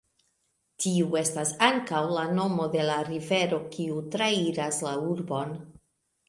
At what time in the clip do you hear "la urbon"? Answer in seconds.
4.89-5.55